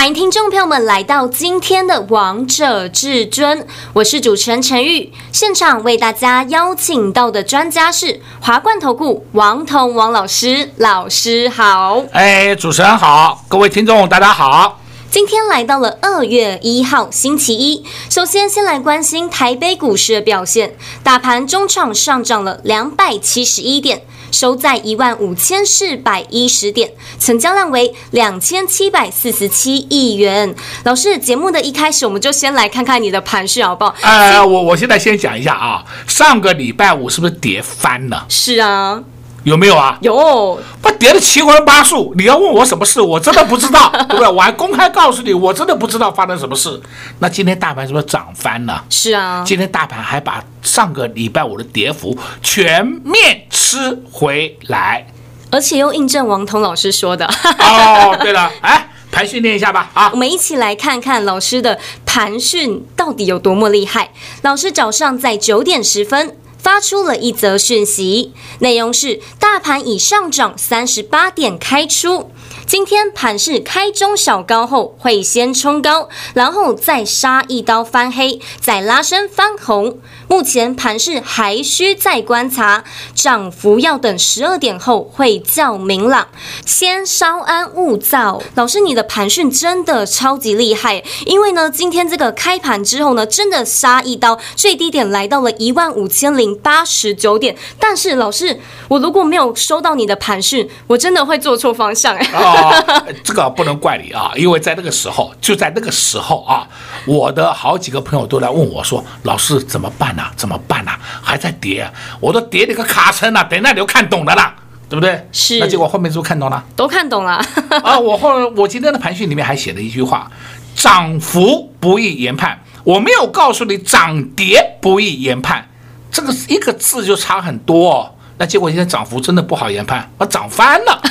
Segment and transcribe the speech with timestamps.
[0.00, 3.60] 欢迎听众朋友们来到今天的《王者至尊》，
[3.92, 5.12] 我是主持人陈玉。
[5.30, 12.02] 现场为大家邀请到的专家是华冠投顾王彤王老师，老师好。
[12.12, 14.80] 哎，主持人好，各位听众大家好。
[15.10, 24.00] 今天来到了二月一号星期一，首先先来关心台北股市的表现，大盘中场上涨了两百七十一点。
[24.30, 30.54] 收在一万五千四百一十点，成交量为两千七百四十七亿元。
[30.84, 33.94] 老师，节目的一开始，我们就先来看看你的盘势好不好？
[34.02, 38.26] 呃，我我现在先讲一下啊，上个礼拜五是不是跌翻了？
[38.28, 39.02] 是啊。
[39.44, 39.96] 有没有啊？
[40.02, 42.12] 有，不跌的七荤八素。
[42.16, 44.28] 你要问我什么事，我真的不知道， 对不对？
[44.28, 46.80] 我还公开告诉你，我真的不知道发生什么事。
[47.20, 48.84] 那今天大盘是不是涨翻了？
[48.90, 55.06] 是啊，今天大盘还把上个礼拜五的跌幅全面吃回来，
[55.50, 57.26] 而且又印证王彤老师说的。
[57.58, 59.90] 哦，对了， 哎，盘训练一下吧。
[59.94, 64.10] 啊，我们一起来看看老师的盘训到底有多么厉害。
[64.42, 66.36] 老师早上在九点十分。
[66.62, 72.30] 发出了一则讯息，内容是：大盘已上涨三十八点开出。
[72.70, 79.98] 今天盘势开中小高后，会先冲高，然后再杀一刀翻黑，再拉升翻红。
[80.28, 86.28] 目前盘势还需再观察，涨幅要等十二点后会较明朗，
[86.64, 88.40] 先稍安勿躁。
[88.54, 97.56] 老师，你的盘讯真的超级厉害，因为呢，今天这个开盘之后呢，真的杀一刀，最低点来到了一万五千零八十九点。
[97.80, 102.59] 但是老师，我如果没有收到你的盘讯，我真的会做错方向哎。
[102.60, 106.68] 哦， 这个不能怪你啊，因为在那个时候，就在那个时候啊，
[107.06, 110.98] 我的好几个朋友都来问我说：“老师怎么办呢？”怎么办呢、啊？
[111.22, 114.54] 还在跌、啊，我都跌了个卡撑了、啊，等那你就看懂了啦，
[114.88, 115.28] 对不对？
[115.32, 115.58] 是。
[115.58, 116.64] 那结果后面是不是看懂了？
[116.76, 117.42] 都看懂了。
[117.82, 120.30] 啊，我后我今天的盘讯里面还写了一句话：
[120.74, 122.62] 涨幅不易研判。
[122.84, 125.68] 我没有告诉你涨跌不易研判，
[126.10, 128.14] 这个一个字就差很多、哦。
[128.40, 131.02] 那结果现在涨幅真的不好研判，我涨翻了。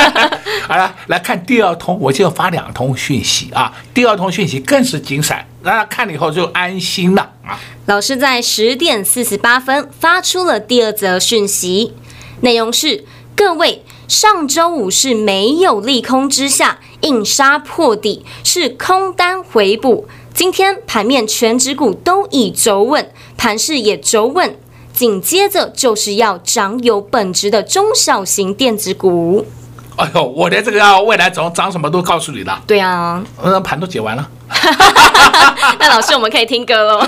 [0.66, 3.70] 好了，来看第二通，我就要发两通讯息啊。
[3.92, 7.60] 第二通讯息更是精彩，大家看了以后就安心了啊。
[7.84, 11.92] 老师在十点四十八分发出了第二则讯息，
[12.40, 13.04] 内容是：
[13.36, 20.08] 各位，上周五是没有利空之下硬杀破底，是空单回补。
[20.32, 24.56] 今天盘面全指股都已走稳，盘势也走稳。
[24.98, 29.46] 紧接着就是要涨有本质的中小型电子股。
[29.94, 32.60] 哎呦，我连这个要未来涨涨什么都告诉你了。
[32.66, 34.28] 对啊，那盘都解完了。
[35.78, 36.98] 那老师，我们可以听歌喽。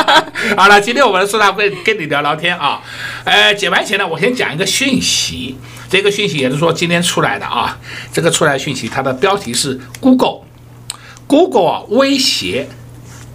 [0.56, 2.80] 好了，今天我们的苏大会跟你聊聊天啊。
[3.24, 5.58] 呃，解完前呢，我先讲一个讯息。
[5.90, 7.78] 这个讯息也是说今天出来的啊。
[8.10, 12.70] 这个出来讯息，它的标题是 Google，Google 啊威胁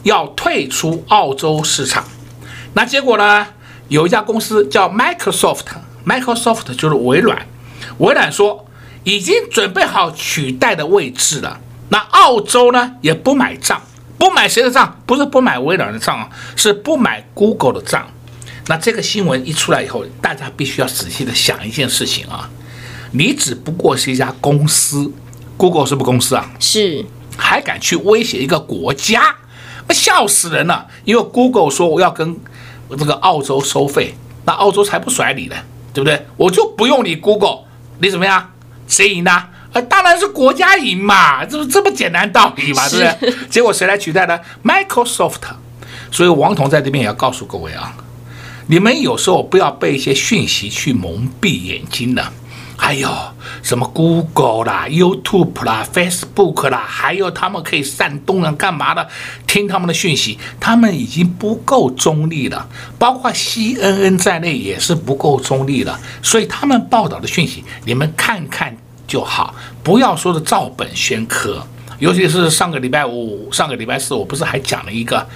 [0.02, 2.06] 要退出澳洲市场。
[2.74, 3.46] 那结果呢？
[3.90, 7.46] 有一家公司叫 Microsoft，Microsoft 就是微软。
[7.98, 8.66] 微软说
[9.04, 11.60] 已经准备好取代的位置了。
[11.90, 13.82] 那澳洲呢也不买账，
[14.18, 15.02] 不买谁的账？
[15.08, 18.08] 不是不买微软的账啊，是不买 Google 的账。
[18.68, 22.48] 那这个新闻一出来以后，大家必须要仔细的想一件事情啊，
[23.12, 25.12] 你只不过是一家公司
[25.58, 26.48] ，Google 是不是公司啊？
[26.60, 27.04] 是，
[27.36, 29.36] 还敢去威胁一个国家？
[29.88, 30.86] 那笑死人了！
[31.06, 32.40] 因为 Google 说我要跟。
[32.98, 35.56] 这个澳洲收费，那澳洲才不甩你呢，
[35.94, 36.26] 对不对？
[36.38, 37.66] 我就不用你 Google，
[38.00, 38.52] 你怎么样？
[38.88, 39.32] 谁赢呢？
[39.74, 43.34] 啊，当然是国家赢嘛，这不这么简单道理嘛，对不对？
[43.50, 45.42] 结果谁来取代呢？Microsoft。
[46.12, 47.96] 所以王彤在这边也要告诉各位啊，
[48.66, 52.34] 你们有时候不要被一些讯息去蒙蔽眼睛了。
[52.82, 53.14] 还有
[53.62, 59.06] 什么 Google 啦、YouTube 啦、Facebook 啦，还有他们可以煽动啊，干嘛的？
[59.46, 66.00] 听他们的讯息，他们已经不够中立了，包括 CNN 在内也是不够中立了。
[66.24, 69.54] 所以他们报道的讯息，你们看看就好，
[69.84, 71.62] 不要说的照本宣科。
[72.00, 75.28] 尤其是上个礼拜五、上个礼拜四，我不是还讲了一个。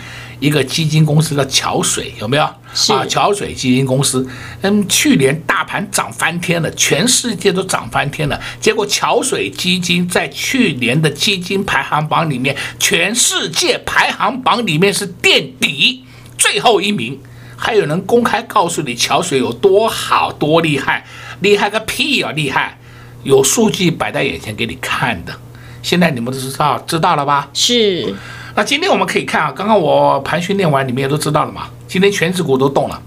[0.43, 2.45] 一个基金公司叫桥水有没有？
[2.73, 4.27] 是啊，桥水基金公司，
[4.59, 8.37] 嗯，去年大盘涨翻天了，全世界都涨翻天了。
[8.59, 16.03] 结果桥水基金在去年的基金排行榜里面，全世界排行榜里面是垫底，
[16.37, 17.17] 最后一名，
[17.55, 21.05] 还有人公开告诉你桥水有多好多厉害，
[21.39, 22.33] 厉害个屁啊！
[22.33, 22.77] 厉害，
[23.23, 25.33] 有数据摆在眼前给你看的。
[25.81, 27.49] 现在你们都知道知道了吧？
[27.53, 28.13] 是。
[28.55, 31.63] 那今天我们可以看啊，刚刚我盘训练完，你们也都知道了嘛。
[31.87, 33.01] 今天全指股都动了，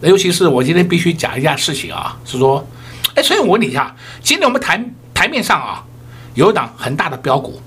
[0.00, 2.64] 尤其是我今天必须讲一件事情啊，是说，
[3.16, 4.82] 哎，所以我问你一下，今天我们台
[5.12, 5.82] 台面上啊，
[6.34, 7.60] 有一档很大的标股，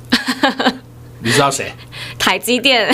[1.19, 1.73] 你知道谁？
[2.17, 2.87] 台积电。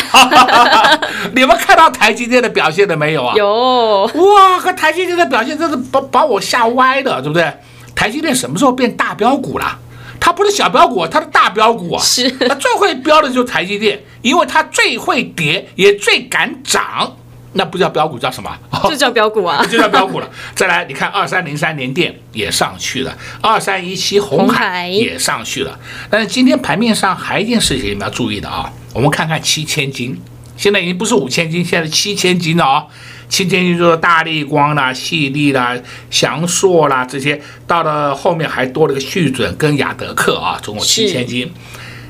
[1.36, 3.36] 你们看到台积电的表现了没有啊？
[3.36, 4.06] 有。
[4.06, 7.54] 哇，和台积电的表现真是把把我吓歪的，对不对？
[7.94, 9.78] 台积电什么时候变大标股了？
[10.22, 12.02] 它不是小标股，它是大标股啊！
[12.02, 17.18] 是，它最会标的就是台积电，因为它最会跌，也最敢涨。
[17.54, 18.50] 那不叫标股，叫什么？
[18.88, 19.62] 就叫标股啊！
[19.70, 20.30] 就叫标股了。
[20.56, 25.78] 再来，你看二三零三联电也上去了，二三一七红海也上去了。
[26.10, 30.18] 但是今天盘面上还有一件事情你们要注意的啊，我们看看七千金，
[30.56, 32.86] 现在已经不是五千金，现在是七千金了啊。
[33.31, 35.74] 七千金就是大力光啦、细力啦、
[36.10, 41.50] 祥硕啦这些，到了后面还多了个旭准跟雅德克啊，总共七千斤。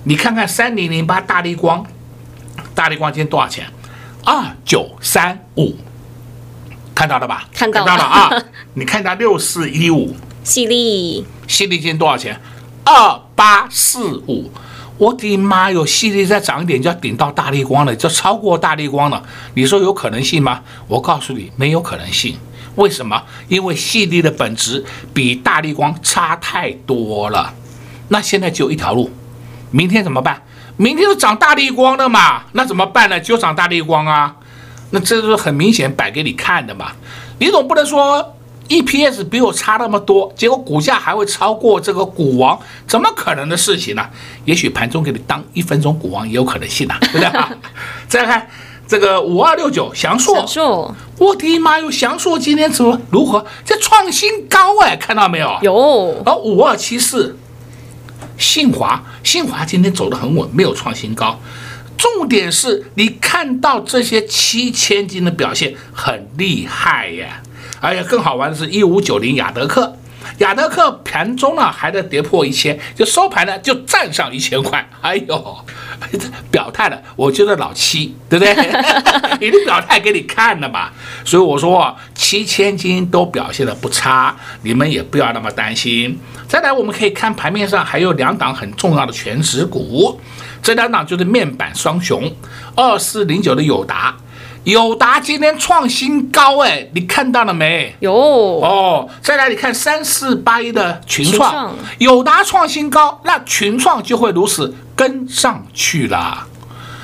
[0.05, 1.85] 你看看三零零八大力光，
[2.73, 3.67] 大力光今天多少钱？
[4.25, 5.75] 二九三五，
[6.95, 7.47] 看到了吧？
[7.53, 8.43] 看到了，啊！
[8.73, 12.41] 你看它六四一五，矽力，细力今天多少钱？
[12.83, 14.49] 二八四五。
[15.01, 15.83] 我的妈哟！
[15.83, 19.23] 细粒再涨一点就要顶到大立光了，就超过大立光了。
[19.55, 20.61] 你说有可能性吗？
[20.87, 22.37] 我告诉你，没有可能性。
[22.75, 23.23] 为什么？
[23.47, 27.51] 因为细粒的本质比大立光差太多了。
[28.09, 29.09] 那现在只有一条路，
[29.71, 30.43] 明天怎么办？
[30.77, 32.43] 明天就涨大立光了嘛？
[32.51, 33.19] 那怎么办呢？
[33.19, 34.35] 就涨大立光啊！
[34.91, 36.91] 那这是很明显摆给你看的嘛。
[37.39, 38.37] 你总不能说。
[38.71, 42.57] EPS 比我差那么多，结果股价还会超过这个股王，
[42.87, 44.09] 怎么可能的事情呢？
[44.45, 47.29] 也许盘中给你当一分钟股王也有可能性呢，对不对？
[48.07, 48.47] 再来看
[48.87, 50.47] 这个五二六九祥硕，
[51.17, 53.45] 我的妈哟，祥硕今天怎么如何？
[53.65, 55.59] 这创新高哎，看到没有？
[55.63, 56.23] 有。
[56.25, 57.37] 而五二七四，
[58.37, 61.37] 信华，信华今天走得很稳，没有创新高。
[61.97, 67.43] 重点是你看到这些七千金的表现很厉害呀。
[67.81, 69.97] 而且更好玩的是，一五九零亚德客，
[70.37, 74.87] 亚德客盘中呢还在跌破一千，就收盘呢就站上一千块。
[75.01, 75.57] 哎呦，
[76.51, 78.53] 表态了，我就是老七，对不对？
[79.47, 80.89] 已经表态给你看了嘛。
[81.25, 86.19] 所以我说，七千金都表现的不差，你们也不要那么担心。
[86.47, 90.21] 再来，我们可以看盘面上还有两档很重要的全值股，
[90.61, 92.31] 这两档就是面板双雄，
[92.75, 94.15] 二四零九的友达。
[94.63, 97.95] 友达今天创新高哎，你看到了没？
[97.99, 99.09] 有哦。
[99.21, 106.45] 再来，你看三四八一的群创，友达创新高，那群创就会如此跟上去了，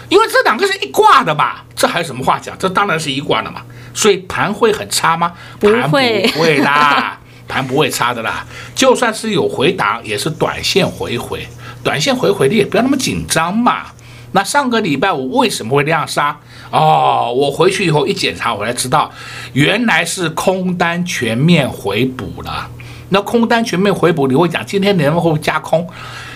[0.08, 1.62] 因为这两个是一挂的嘛。
[1.76, 2.56] 这还有什么话讲？
[2.60, 3.62] 这当然是一挂的嘛。
[3.94, 5.34] 所以盘会很差吗？
[5.60, 7.18] 盘不会啦，
[7.50, 8.46] 盘不会差的啦。
[8.76, 11.48] 就算是有回档，也是短线回回，
[11.84, 13.88] 短线回回的也不要那么紧张嘛。
[14.34, 16.38] 那上个礼拜五为什么会量杀？
[16.72, 19.12] 哦，我回去以后一检查，我才知道，
[19.54, 22.70] 原来是空单全面回补了。
[23.10, 25.88] 那空单全面回补，你会讲今天能不能加空？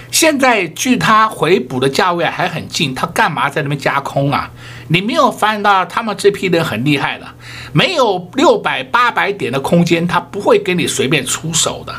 [0.09, 4.49] 现在距他回补的价位还很近，他干嘛在那边加空啊？
[4.89, 7.25] 你没有发现到他们这批人很厉害的，
[7.71, 11.93] 没有六百八百点的空间，他不会给你随便出手的。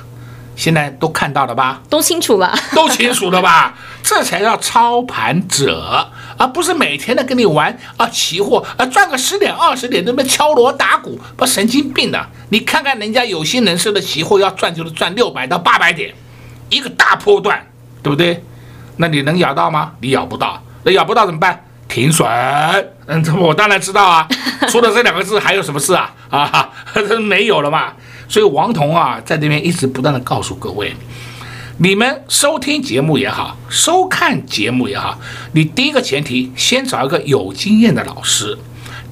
[0.54, 1.80] 现在都看到了吧？
[1.88, 3.74] 都清楚了，都清楚了吧？
[4.02, 6.08] 这才叫操盘者，
[6.42, 12.26] 而不是每天的跟你玩啊，期货啊，赚个十点二十点，那边敲锣打鼓，不神经病的。
[12.48, 16.12] 你看看人家有心人士的期货，要赚就是赚六百到八百点，
[16.68, 17.64] 一个大波段，
[18.02, 18.42] 对不对？
[18.96, 19.92] 那你能咬到吗？
[20.00, 21.64] 你咬不到，那咬不到怎么办？
[21.86, 22.28] 停损。
[23.06, 24.26] 嗯，这我当然知道啊。
[24.68, 26.12] 除了这两个字，还有什么事啊？
[26.28, 26.70] 啊，
[27.22, 27.92] 没有了嘛。
[28.28, 30.92] 所以王彤啊，在这边一直不断的告诉各位，
[31.82, 35.18] 你们收听节目也好，收看节目也好，
[35.50, 38.56] 你第一个前提先找一个有经验的老师，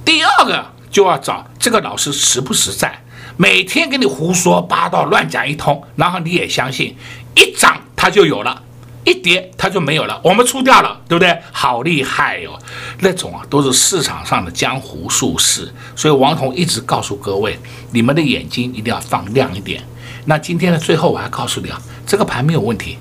[0.05, 3.03] 第二个就要找这个老师实不实在，
[3.37, 6.95] 每天给你胡说八道乱讲一通，然后你也相信，
[7.35, 8.62] 一涨它就有了。
[9.03, 11.37] 一跌它就没有了，我们出掉了，对不对？
[11.50, 12.57] 好厉害哟、
[13.00, 17.59] 那种啊都是市场上的江湖术士，所以王彤一直告诉各位，
[17.91, 19.83] 你们的眼睛一定要放亮一点。
[20.27, 22.99] 那今天的最后我还告诉你啊，这个盘没有问题，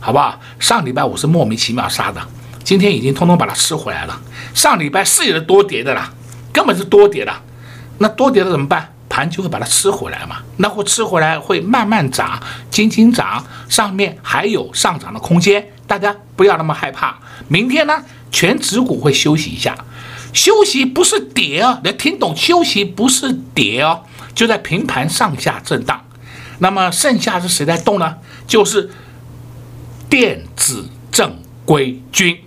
[0.00, 0.40] 好不好？
[0.58, 2.20] 上礼拜五是莫名其妙杀的，
[2.62, 4.20] 今天已经通通把它吃回来了。
[4.54, 6.12] 上礼拜是有多跌的啦，
[6.52, 7.32] 根本是多跌的，
[7.98, 8.90] 那多跌的怎么办？
[9.06, 17.16] 盘就会把它吃回来嘛，那会吃回来会慢慢涨，轻轻涨，上面还有上涨的空间，大家不要那么害怕。
[17.46, 19.76] 明天呢，全指股会休息一下，
[20.32, 24.02] 休息不是跌哦，你要听懂，休息不是跌哦，
[24.34, 26.03] 就在平盘上下震荡。
[26.58, 28.16] 那么剩下是谁在动呢？
[28.46, 28.90] 就是
[30.08, 32.38] 电子正规军。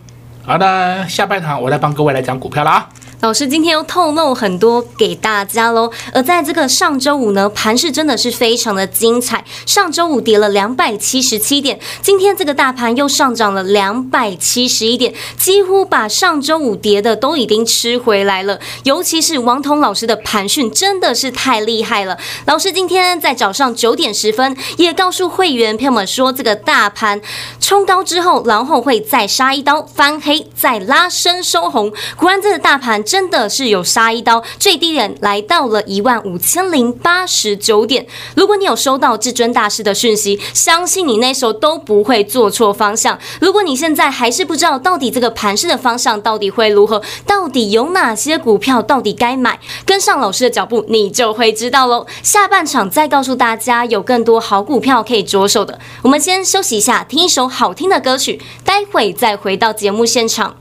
[0.44, 2.90] 好的，下半场我来帮各位来讲股票了啊。
[3.19, 9.43] 老师今天又透露很多给大家喽，而在这个上周五呢，盘势真的是非常的精彩。
[9.65, 18.59] 上周五跌了两百七十七点，今天这个大盘又上涨了两百七十一点，几乎把上周五跌的都已经吃回来了。
[18.83, 22.19] 尤其是王彤老师的盘讯真的是太厉害了。
[22.45, 27.19] 老师今天在早上九点十分也告诉会员朋友们说，这个大盘
[27.59, 31.91] 冲高之后，然后会再杀一刀翻黑，再拉升收红。
[32.15, 33.03] 果然，这个大盘。
[33.08, 38.06] 真的是有杀一刀，最低点来到了一万五千零八十九点。
[38.36, 43.18] 如果你有收到至尊大师的讯息，相信你那时候都不会做错方向。
[43.40, 52.06] 如果你现在还是不知道到底这个盘势的方向到底会如何，到底有哪些股票到底该买，跟上老师的脚步，你就会知道喽。
[52.22, 55.80] 下半场再告诉大家有更多好股票可以着手的。
[56.02, 60.58] 我们先休息一下，听一首好听的歌曲，待会再回到节目现场。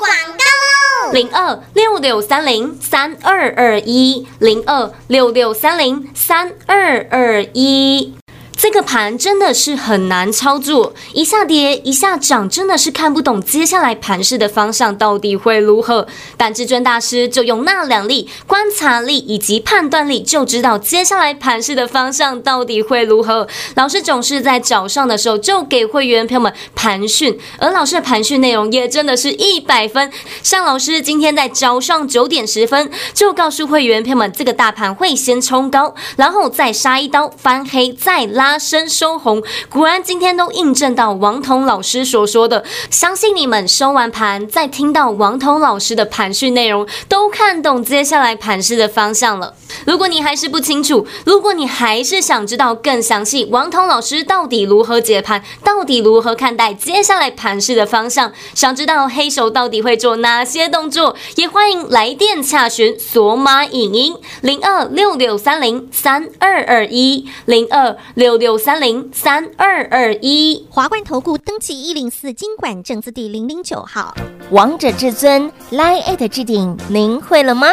[0.00, 8.14] 广告喽零二六六三零三二二一，零二六六三零三二二一。
[8.62, 16.06] 这个盘真的是很难操作，一下跌一下涨，真的是看不懂接下来盘势的方向到底会如何。
[16.36, 23.48] 但至尊大师就用那两力观察力以及判断力，就知道接下来盘势的方向到底会如何。
[23.76, 30.12] 老师总是在早上的时候就给会员朋友们盘讯，而老师的盘讯内容也真的是一百分。
[30.42, 38.49] 像老师今天在早上九点十分就告诉会员朋友们，这个大盘会先冲高，然后再杀一刀翻黑，再拉。
[38.50, 42.64] 拉升收红，果然今天都印证到王彤老师所说的。
[42.90, 49.54] 相信你们收完盘，再听到王彤老师的盘讯内容，都看懂接下来盘势的方向了。
[49.86, 68.39] 如果你还是不清楚，如果你还是想知道更详细，王彤老师到底如何解盘，到底如何看待接下来盘势的方向，想知道黑手到底会做哪些动作，也欢迎来电洽询索马影音零二六六三零三二二一零二六。
[68.40, 74.14] 六三零三二二一，华冠投顾登记一零四经管证字第零零九号，
[74.50, 77.68] 王者至尊 Line@ 置顶，您会了吗？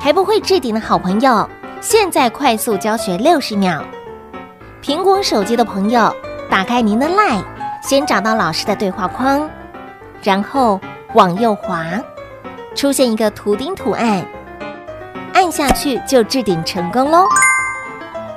[0.00, 1.48] 还不会置顶的好朋友，
[1.80, 3.80] 现在快速教学六十秒。
[4.82, 6.12] 苹果手机的朋友，
[6.50, 7.44] 打开您的 Line，
[7.80, 9.48] 先找到老师的对话框，
[10.20, 10.80] 然后
[11.14, 11.86] 往右滑，
[12.74, 14.26] 出现一个图钉图案，
[15.32, 17.24] 按下去就置顶成功喽。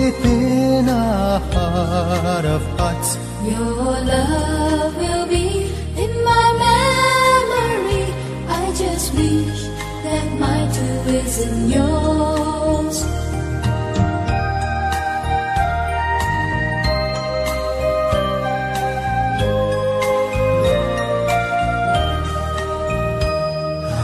[0.00, 3.16] within our heart of hearts.
[3.44, 5.46] Your love will be
[6.04, 8.06] in my memory.
[8.60, 9.60] I just wish
[10.04, 12.96] that my too isn't yours.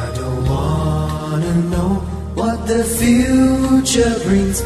[0.02, 1.92] I don't wanna know
[2.34, 4.60] what the future brings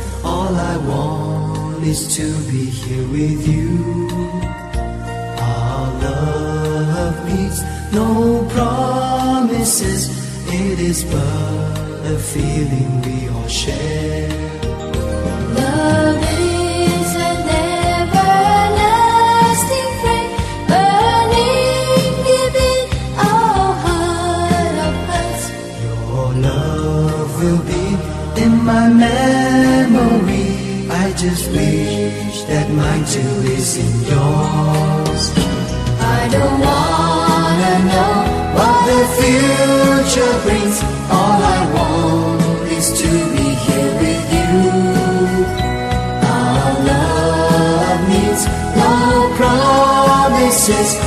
[1.83, 4.07] is to be here with you.
[5.41, 10.11] Our love needs no promises,
[10.47, 14.50] it is but a feeling we all share.
[31.21, 35.23] Just wish that mine too is in yours.
[36.01, 38.17] I don't wanna know
[38.57, 40.81] what the future brings.
[41.13, 44.53] All I want is to be here with you.
[46.25, 48.43] Our love needs
[48.81, 51.00] no promises.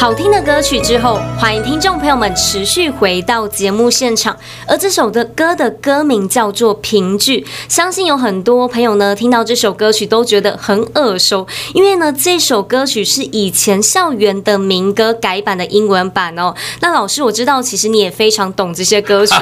[0.00, 4.38] 好听的歌曲之后，欢迎听众朋友们持续回到节目现场。
[4.64, 16.54] 而这首的歌的歌名叫做《评剧》，相信有很多朋友呢听到这首歌曲都觉得很耳熟，因为呢这首歌曲是以前校园的民歌改版的英文版哦。
[16.80, 19.34] 那老师，我知道其实你也非常懂这些歌曲。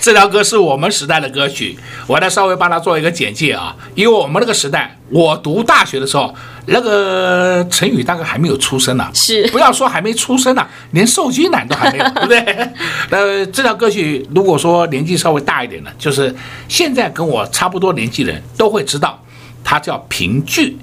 [0.00, 6.34] 这条歌是我们时代的歌曲，我来稍微帮他做一个简介啊，因为我们那个时代，我读大学的时候。
[6.66, 12.68] 那个陈宇大概还没有出生呢，是不要说还没出生呢，连受精卵都还没有，对不对？
[13.12, 16.34] 那，这条歌曲如果说年纪稍微大一点的，就是
[16.66, 19.22] 现在跟我差不多年纪的人都会知道，
[19.62, 20.68] 它叫评剧》。《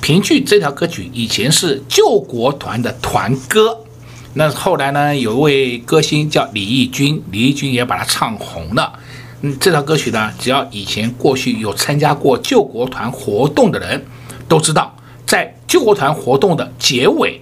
[0.00, 3.78] 评剧这条歌曲以前是救国团的团歌，
[4.34, 8.92] 那后来呢，有一位歌星叫李翊君，李翊君也把它唱红了。
[9.42, 14.04] 嗯，这条歌曲呢，只要以前过去有参加过救国团活动的人
[14.48, 14.94] 都知道。
[15.24, 17.40] 在救国团活动的结尾，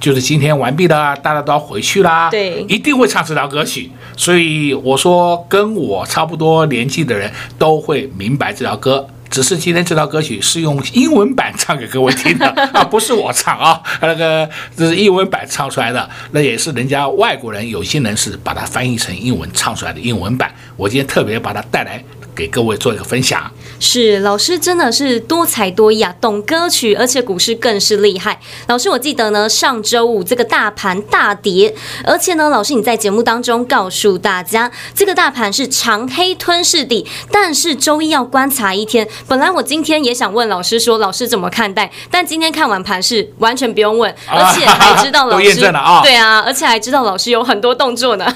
[0.00, 2.30] 就是今天完毕了，大家都要回去啦。
[2.30, 3.90] 对，一定会唱这条歌曲。
[4.16, 9.06] 所以我说，跟我差不多年纪的人都会明白这条歌。
[9.32, 20.54] 只是今天这套歌曲是用英文版唱给各位听的 啊，不是我唱啊，那个这是英文版唱出来的，那也是人家外国人有些人是把它翻译成英文唱出来的英文版。
[20.76, 22.04] 我今天特别把它带来。
[22.34, 28.40] 给各位做一个分享，是老师真的是多才多艺啊，懂歌曲，而且股市更是厉害。
[28.68, 39.06] 老师，我记得呢，上周五这个大盘大跌，而且呢，老师你在节目当中告诉大家，这个大盘是长黑吞噬底，但是周一要观察一天。
[39.28, 41.90] 本来我今天也想问老师说，老师怎么看待？
[42.10, 48.26] 但今天看完盘是，完全不用问， 而且还知道老师验证了啊，对 啊，而且还知道老师有很多动作呢。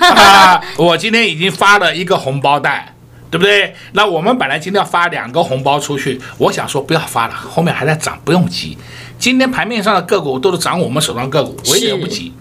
[0.76, 2.95] 我今天已经发了一个红包袋。
[3.36, 3.74] 对不对？
[3.92, 8.76] 那我们本来今天要发两个红包出去，我想说不要发了，后面还在涨，不用急。
[9.18, 12.32] 今天盘面上的个股都是涨我们手上个股，我一点不急。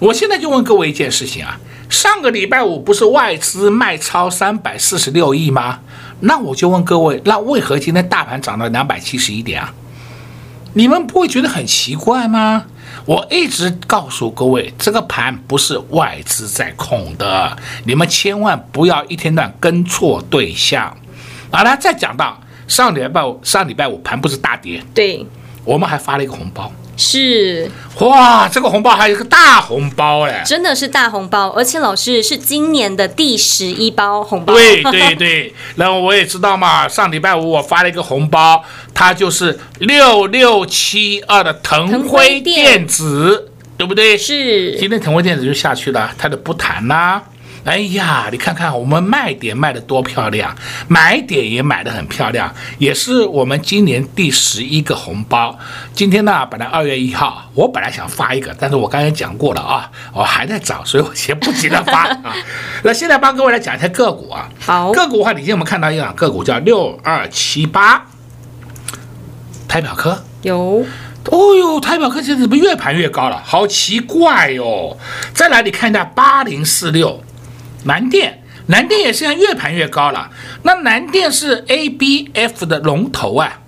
[0.00, 1.58] 我现在就问各位一件事情啊，
[1.88, 5.80] 上个礼拜五不是外资卖超三百四十六亿吗？
[6.20, 9.72] 那我就问各位，那为何今天大盘涨到两百七十一点啊？
[10.74, 12.66] 你们不会觉得很奇怪吗？
[13.06, 20.96] 我一直告诉各位，这个盘不是外资在控的，你们千万不要一天到晚跟错对象。
[21.50, 25.26] 好了，再讲到上礼拜五，上礼拜五盘不是大跌，对，
[25.64, 26.70] 我们还发了一个红包。
[27.00, 34.54] 是哇，这个红包还有一个大红包嘞，真的是大红包，而且老师是今年的第十一包红包。
[34.54, 38.62] 对对对，然后我也知道嘛，上礼拜五我发了一个红包，
[38.94, 44.16] 它就是六六七二的腾辉电子，对不对？
[44.16, 47.22] 是，今天腾辉电子就下去了，它就不谈啦。
[47.62, 50.56] 哎呀，你看看我们卖点卖的多漂亮，
[50.88, 55.58] 买点也买的很漂亮，也是我们今年第十一个红包。
[55.92, 62.34] 今天呢，本来二月一号，我本来想发一个，但是我刚才讲过了啊，我还在找，所以我先不急着发 啊。
[62.82, 68.06] 那现在帮各位来讲一下个股啊，好，个股的话，你今天我们看到一档个股叫六二七八，
[69.68, 70.86] 台表科有，
[71.26, 73.42] 哦哟，台表科现在怎么越盘越高了？
[73.44, 74.96] 好奇怪哟。
[75.34, 77.22] 再来，你看一下八零四六。
[77.84, 80.30] 南电，南电也是在越盘越高了。
[80.62, 83.60] 那南电是 ABF 的龙头啊，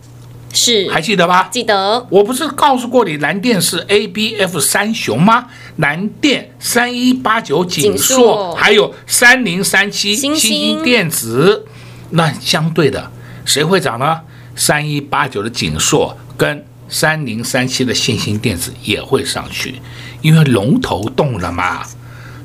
[0.52, 1.48] 是还记得吧？
[1.50, 2.06] 记得。
[2.10, 5.46] 我不是告诉过你，南电是 ABF 三雄吗？
[5.76, 11.66] 南电三一八九锦硕，还有三零三七欣兴电子。
[12.10, 13.10] 那相对的，
[13.46, 14.20] 谁会涨呢？
[14.54, 19.80] 三一八九的锦硕跟三零三七的欣兴电子也会上去，
[20.20, 21.82] 因为龙头动了嘛。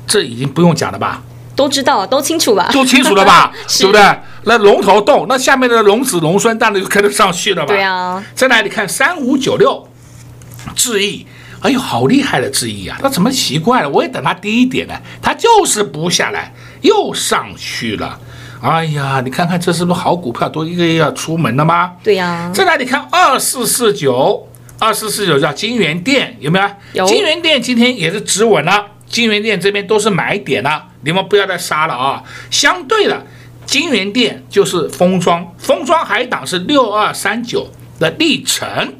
[0.06, 1.22] 这已经不用讲了吧？
[1.58, 3.52] 都知道，都清楚吧，都清楚了吧？
[3.80, 4.00] 对不对？
[4.44, 7.74] 那龙头动，那下面的龙子龙孙当然就跟得上去了吧？
[7.74, 8.24] 对啊。
[8.32, 9.88] 在哪里看三五九六，
[10.76, 11.26] 智易，
[11.60, 12.96] 哎呦，好厉害的智易啊！
[13.02, 13.90] 那怎么奇怪了？
[13.90, 18.20] 我也等它低一点呢，它就是不下来，又上去了。
[18.62, 21.94] 哎呀，你看看这是不是好股票，都一个一个要出门了吗？
[22.04, 22.52] 对呀、啊。
[22.54, 26.68] 再来，你看二四四九，二四四九叫金源店，有没有？
[26.92, 27.06] 有。
[27.06, 32.22] 金源店今天也是止稳了，金源店这边都是买点了，你们不要再杀了啊！
[32.50, 33.24] 相对的，
[33.66, 38.94] 金源店就是封装，封装海档是六二三九的力成。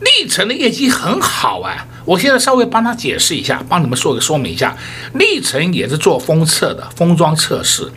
[0.00, 4.76] 力成的业绩很好啊，我现在稍微帮他解释一下，帮你们说个说明一下。
[5.14, 7.90] 力成也是做封测的，封装测试，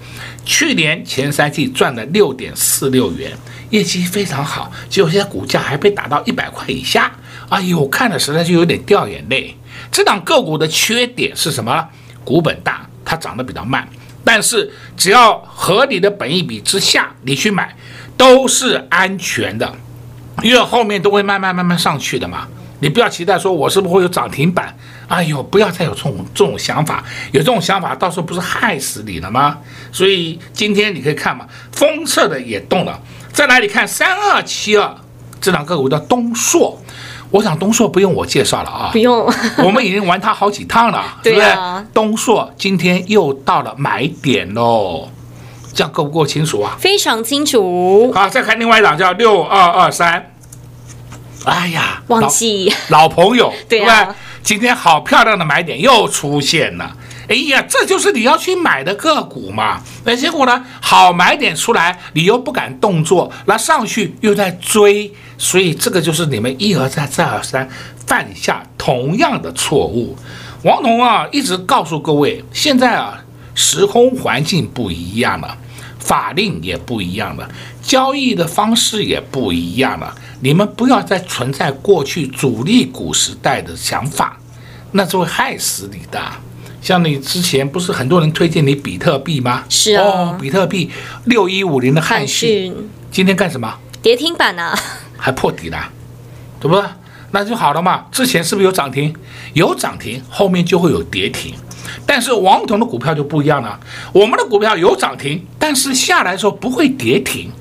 [0.45, 3.31] 去年前三季赚了六点四六元，
[3.71, 7.11] 业绩非常好，结果现在股价还被打到一百块以下，
[7.49, 9.57] 哎呦，看的实在就有点掉眼泪。
[9.91, 11.89] 这档个股的缺点是什么？
[12.23, 13.87] 股本大，它涨得比较慢，
[14.25, 17.73] 但是只要合理的本益比之下，你去买
[18.17, 19.73] 都是安全的。
[20.43, 22.47] 因为后面都会慢慢慢慢上去的嘛，
[22.79, 29.57] 你不要期待说我是不是会有涨停板，哎呦，不要再有这种这种想法，有这种想法到时候不是害死你了吗？
[29.91, 33.01] 所以今天你可以看嘛，封测的也动了，
[33.33, 34.95] 在哪里看三二七二
[35.41, 36.79] 这两个股的东硕，
[37.29, 39.27] 我想东硕不用我介绍了啊，不用，
[39.63, 41.49] 我们已经玩它好几趟了， 对不对？
[41.93, 45.09] 东硕今天又到了买点喽。
[45.73, 46.75] 这样够不够清楚啊？
[46.79, 48.11] 非常清楚。
[48.11, 50.31] 好，再看另外一档叫六二二三。
[51.45, 54.15] 哎呀，忘记老，朋友， 对吧、啊？
[54.41, 56.97] 今天好漂亮的买点又出现了。
[57.29, 59.79] 哎呀，这就是你要去买的个股嘛。
[60.03, 60.65] 那结果呢？
[60.81, 67.67] 好买点出来，你又不敢动作，那上去又在追，所以这个就是你们一而再再而三
[68.05, 70.15] 犯下同样的错误。
[70.63, 73.23] 王彤啊，一直告诉各位，现在啊，
[73.53, 75.57] 时空环境不一样了。
[75.99, 77.49] 法令也不一样了，
[77.81, 80.15] 交易的方式也不一样了。
[80.39, 84.39] 你们不要再存在过去主力股时代的想法，
[84.93, 86.21] 那是会害死你的。
[86.81, 89.65] 像你之前不是很多人推荐你比特币吗？
[89.67, 90.89] 是啊，哦，比特币
[91.25, 92.73] 六一五零的汉讯，
[93.11, 93.77] 今天干什么？
[94.01, 94.79] 跌停板啊，
[95.17, 95.91] 还破底了，
[96.59, 96.83] 对不对？
[97.31, 98.05] 那就好了嘛。
[98.11, 99.13] 之前是不是有涨停？
[99.53, 101.53] 有涨停，后面就会有跌停。
[102.05, 103.79] 但是王彤的股票就不一样了，
[104.13, 107.51] 我们的股票有涨停，但是下来的时候不会跌停，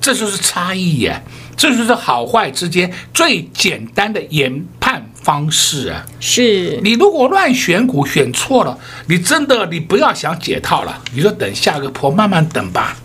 [0.00, 1.22] 这就是差异耶，
[1.56, 6.04] 这就是好坏之间最简单的研判方式啊。
[6.18, 12.96] 是你如果乱选股选错了，你真的你不要想解套了，你就等下个坡慢慢等吧，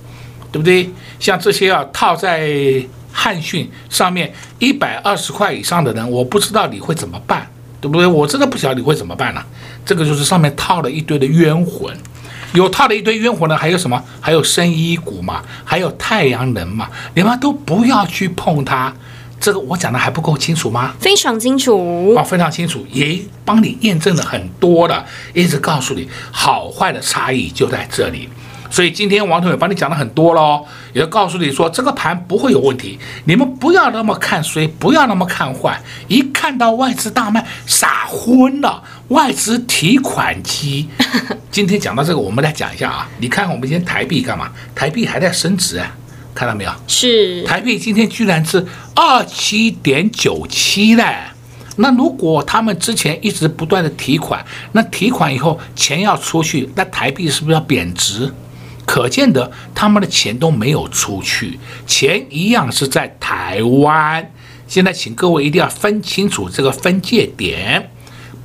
[0.51, 0.89] 对不对？
[1.19, 2.49] 像这些啊套在
[3.17, 7.47] 汉讯上面一百二十块以上的人，我不知道你会怎么办。
[7.79, 8.07] 对不对？
[8.07, 9.43] 我真的不晓得你会怎么办呢？
[9.85, 11.95] 这个就是上面套了一堆的冤魂，
[12.53, 14.03] 有套了一堆冤魂呢，还有什么？
[14.19, 18.91] 还有生医股嘛，还有太阳能嘛，你们都不要去碰它。
[19.39, 20.95] 这个我讲的还不够清楚吗？
[20.99, 28.27] 非常清楚啊，非常清楚，也帮你验证了很多的，一直告诉你好坏的差异就在这里。
[28.69, 35.81] 所以今天王同也帮你讲了很多喽，也告诉你说这个盘不会有问题，你们不要那么看衰，不要那么看坏。
[36.07, 40.87] 一看到外资大卖，傻昏了，外资提款机。
[41.51, 44.51] 今天讲到这个，我们来讲一下啊，你看我们今天台币干嘛？
[44.75, 45.95] 台币还在升值啊，
[46.35, 46.71] 看到没有？
[46.87, 51.15] 是台币今天居然是二七点九七嘞。
[51.79, 58.33] 那如果他们之前一直不断的提款，那提款以后钱要出去，那台币是不是要贬值？
[58.87, 64.31] 可见得他们的钱都没有出去，钱一样是在台湾。
[64.67, 67.91] 现在请各位一定要分清楚这个分界点，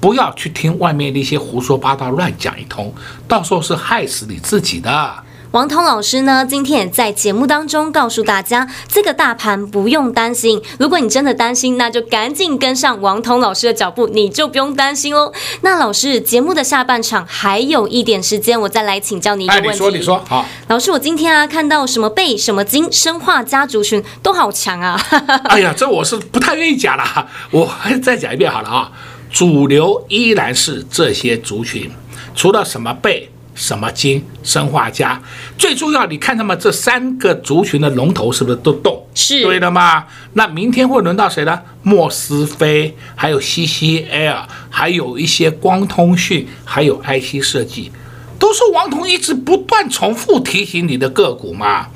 [0.01, 2.93] 不要去听外面那些胡说八道、乱讲一通，
[3.29, 5.25] 到时候是害死你自己的。
[5.53, 10.63] 王彤老师呢，今天也在节目当中告诉大家，这个大盘不用担心。
[10.79, 15.31] 如果你真的担心，那就赶紧跟上王彤老师的脚步，你就不用担心喽。
[15.61, 19.69] 那老师，节目的下半场还有一点时间，我再来请教你一个问题。
[19.69, 20.47] 哎，你说，你说，好。
[20.69, 24.99] 老师，我今天啊看到什么贝、什么金、生化家族群都好强啊。
[25.51, 28.91] 哎呀，这我是不太愿意讲了，我还再讲一遍好了啊。
[29.31, 31.91] 主流依然是这些族群，
[32.35, 33.29] 除了什么贝。
[33.63, 35.23] 什么金、生化家，
[35.57, 39.07] 最重要，你看他们这三个族群的龙头是不是都动？
[39.15, 40.05] 是对的吗？
[40.33, 41.63] 那明天会轮到谁呢？
[41.85, 47.93] 莫斯菲，还有 CCL，还有一些光通讯，还有 IC 设计，
[48.37, 51.87] 都是王彤一直不断重复提醒你的个股嘛。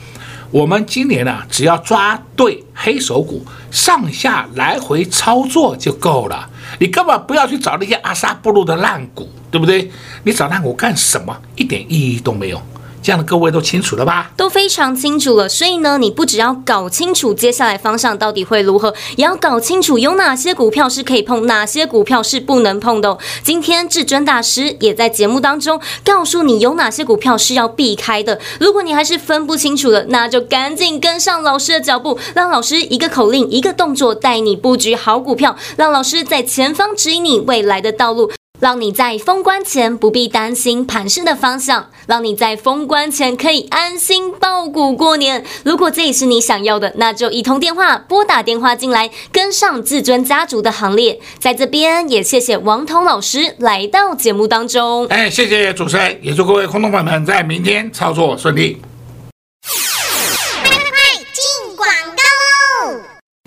[0.52, 6.48] 我们今年呢、啊，只要抓对黑手股，上下来回操作就够了。
[6.78, 9.90] 你根本不要去找那些阿萨布鲁的烂股，对不对？
[10.26, 11.36] 你找那股干什么？
[11.54, 12.60] 一点意义都没有。
[13.00, 14.32] 这样的各位都清楚了吧？
[14.36, 15.48] 都非常清楚了。
[15.48, 23.16] 所以呢，你不只要搞清楚接下来方向到底会如何，也要搞清楚有哪些股票是可以碰，哪些股票是不能碰的。
[23.44, 28.40] 今天至尊大师也在节目当中告诉你有哪些股票是要避开的。
[28.58, 38.32] 如果你还是分不清楚的，那就赶紧跟上老师的脚步，让老师一个口令、一个动作带你布局好股票，让老师在前方指引你未来的道路。
[38.66, 45.44] 让你在封关前不必担心盘势的方向，让你在封关前可以安心抱股过年。
[45.62, 51.20] 如果这也是你想要的，那就一通电话拨打电话进来，跟上至尊家族的行列。
[51.38, 55.06] 在这边也谢谢王彤老师来到节目当中。
[55.06, 58.82] 哎，谢谢主持人，也祝各位空头朋友们在明天操作顺利。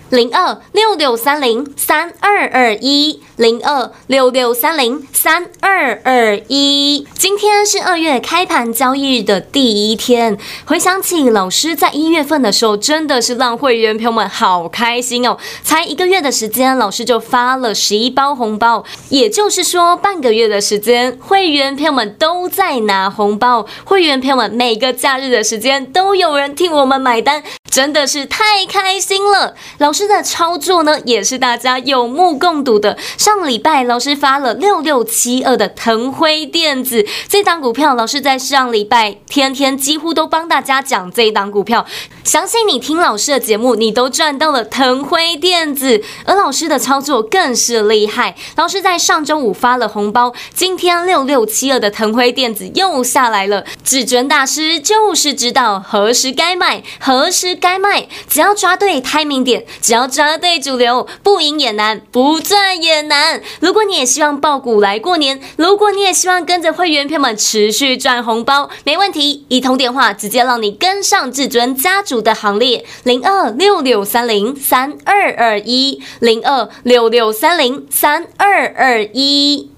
[0.08, 7.06] 零二六六三零三二二一，零二六六三零三二二一。
[7.16, 15.38] 今天是二月开盘交易日的第一天，回想起老师在一月份的时候，真的是让会员朋友们好开心哦！
[15.62, 27.42] 才一个月的时间，老师就发了十一包红包，也就是说半个月的时间，会员朋友们都在拿红包，会员朋友们每个假日的时间都有人替我们买单。
[27.70, 29.54] 真的是太开心了！
[29.78, 32.98] 老师的操作呢，也是大家有目共睹的。
[33.30, 41.86] 上礼拜老师发了六六七二的腾辉电子这档股票，老师在上礼拜天天几乎都帮大家讲这档股票。
[42.24, 48.34] 相信你听老师的节目，你都赚到了腾辉电子，而老师的操作更是厉害。
[48.56, 53.64] 老师在上周五发了红包，今天六六七二的腾辉电子又下来了。
[53.84, 57.54] 至尊大师就是知道何时该买，何时。
[57.54, 63.19] 该卖，只要抓对 timing 点，只要抓对主流，不赢也难，不赚也难。
[63.60, 79.70] 如果你也希望爆股来过年，如果你也希望跟着会员朋友们持续赚红包，没问题，一通电话直接让你跟上至尊家族的行列，零二六六三零三二二一，零二六六三零三二二一。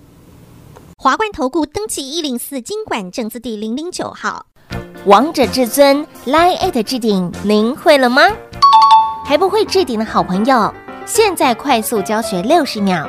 [0.96, 4.46] 华冠投顾登记一零四经管证字第零零九号。
[5.05, 8.22] 王者至尊 Line@ at 置顶，您会了吗？
[9.24, 10.72] 还不会置顶的好朋友，
[11.05, 13.09] 现在快速教学六十秒。